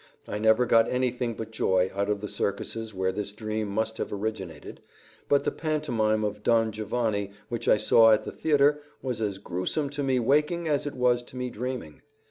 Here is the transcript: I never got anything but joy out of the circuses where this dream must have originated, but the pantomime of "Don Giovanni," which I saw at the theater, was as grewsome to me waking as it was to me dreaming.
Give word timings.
I 0.27 0.39
never 0.39 0.65
got 0.65 0.89
anything 0.89 1.35
but 1.35 1.51
joy 1.51 1.91
out 1.93 2.09
of 2.09 2.21
the 2.21 2.27
circuses 2.27 2.91
where 2.91 3.11
this 3.11 3.31
dream 3.31 3.67
must 3.67 3.99
have 3.99 4.11
originated, 4.11 4.81
but 5.29 5.43
the 5.43 5.51
pantomime 5.51 6.23
of 6.23 6.41
"Don 6.41 6.71
Giovanni," 6.71 7.29
which 7.49 7.67
I 7.67 7.77
saw 7.77 8.11
at 8.11 8.23
the 8.23 8.31
theater, 8.31 8.79
was 9.03 9.21
as 9.21 9.37
grewsome 9.37 9.91
to 9.91 10.01
me 10.01 10.17
waking 10.17 10.67
as 10.67 10.87
it 10.87 10.95
was 10.95 11.21
to 11.25 11.35
me 11.35 11.51
dreaming. 11.51 12.01